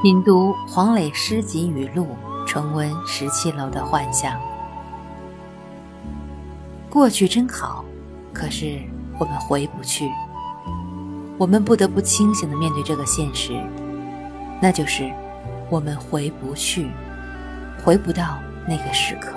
[0.00, 2.06] 品读黄磊诗集语录
[2.46, 4.40] 重温十七楼的幻想。
[6.88, 7.84] 过去真好
[8.32, 8.80] 可是
[9.18, 10.08] 我们回不去。
[11.36, 13.52] 我们不得不清醒的面对这个现实
[14.60, 15.08] 那就是
[15.68, 16.88] 我们回不去
[17.84, 19.32] 回不到那个时刻。